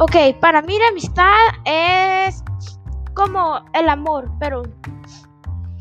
Ok, 0.00 0.14
para 0.40 0.62
mí 0.62 0.78
la 0.78 0.88
amistad 0.88 1.34
es 1.64 2.44
como 3.14 3.60
el 3.72 3.88
amor, 3.88 4.30
pero, 4.38 4.62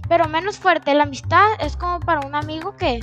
pero 0.10 0.28
menos 0.28 0.58
fuerte. 0.58 0.96
La 0.96 1.04
amistad 1.04 1.46
es 1.60 1.78
como 1.78 1.99
para 1.99 2.26
un 2.26 2.33
amigo 2.33 2.76
que 2.78 2.99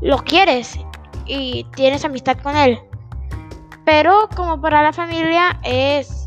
lo 0.00 0.18
quieres 0.18 0.76
y 1.24 1.64
tienes 1.76 2.04
amistad 2.04 2.36
con 2.38 2.56
él. 2.56 2.80
Pero 3.84 4.28
como 4.34 4.60
para 4.60 4.82
la 4.82 4.92
familia 4.92 5.60
es 5.62 6.26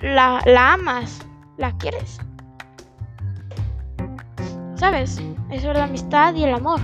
la, 0.00 0.40
la 0.44 0.74
amas, 0.74 1.26
la 1.56 1.76
quieres. 1.78 2.20
¿Sabes? 4.76 5.20
Eso 5.50 5.72
es 5.72 5.76
la 5.76 5.84
amistad 5.84 6.32
y 6.36 6.44
el 6.44 6.54
amor. 6.54 6.80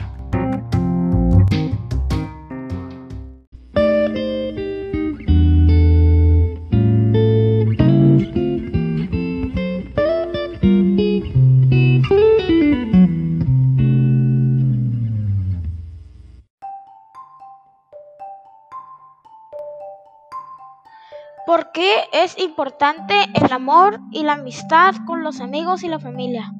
¿Por 21.48 21.72
qué 21.72 21.94
es 22.12 22.38
importante 22.38 23.14
el 23.32 23.50
amor 23.50 24.00
y 24.12 24.22
la 24.22 24.34
amistad 24.34 24.94
con 25.06 25.24
los 25.24 25.40
amigos 25.40 25.82
y 25.82 25.88
la 25.88 25.98
familia? 25.98 26.52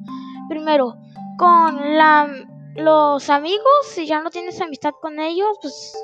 Primero, 0.49 0.95
con 1.37 1.95
la, 1.95 2.27
los 2.73 3.29
amigos, 3.29 3.85
si 3.93 4.07
ya 4.07 4.23
no 4.23 4.31
tienes 4.31 4.59
amistad 4.59 4.93
con 4.99 5.19
ellos, 5.19 5.59
pues 5.61 5.95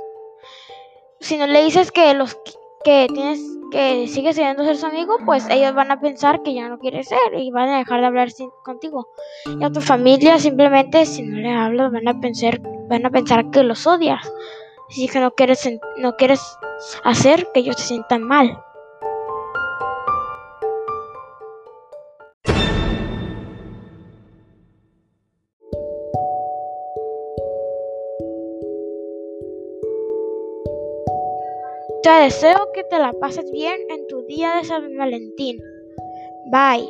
si 1.19 1.35
no 1.35 1.47
le 1.47 1.63
dices 1.63 1.91
que 1.91 2.13
los 2.13 2.37
que 2.83 3.07
tienes 3.11 3.41
que 3.71 4.07
sigues 4.07 4.35
siendo 4.35 4.63
ser 4.63 4.77
su 4.77 4.85
amigo, 4.85 5.17
pues 5.25 5.49
ellos 5.49 5.73
van 5.73 5.89
a 5.89 5.99
pensar 5.99 6.43
que 6.43 6.53
ya 6.53 6.69
no 6.69 6.77
quieres 6.77 7.07
ser 7.07 7.39
y 7.39 7.49
van 7.49 7.69
a 7.69 7.79
dejar 7.79 8.01
de 8.01 8.05
hablar 8.05 8.27
contigo. 8.63 9.07
Y 9.59 9.63
a 9.63 9.71
tu 9.71 9.81
familia 9.81 10.37
simplemente 10.37 11.07
si 11.07 11.23
no 11.23 11.37
le 11.37 11.51
hablas 11.51 11.91
van 11.91 12.07
a 12.07 12.19
pensar 12.19 12.61
van 12.87 13.03
a 13.03 13.09
pensar 13.09 13.49
que 13.49 13.63
los 13.63 13.87
odias. 13.87 14.31
Así 14.87 15.07
que 15.07 15.19
no 15.19 15.31
quieres 15.31 15.67
no 15.97 16.15
quieres 16.17 16.39
hacer 17.03 17.47
que 17.51 17.61
ellos 17.61 17.77
se 17.77 17.87
sientan 17.87 18.21
mal. 18.21 18.55
Te 32.05 32.11
deseo 32.11 32.69
que 32.71 32.83
te 32.83 32.99
la 32.99 33.13
pases 33.13 33.49
bien 33.51 33.79
en 33.89 34.05
tu 34.05 34.21
día 34.27 34.57
de 34.57 34.63
San 34.63 34.95
Valentín. 34.95 35.57
Bye. 36.51 36.87